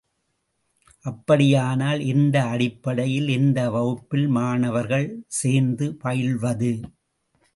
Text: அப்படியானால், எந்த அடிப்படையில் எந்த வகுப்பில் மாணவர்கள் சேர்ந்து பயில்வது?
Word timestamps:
அப்படியானால், 1.05 1.99
எந்த 2.05 2.37
அடிப்படையில் 2.43 3.27
எந்த 3.27 3.69
வகுப்பில் 3.69 4.27
மாணவர்கள் 4.27 5.07
சேர்ந்து 5.27 5.87
பயில்வது? 6.03 6.71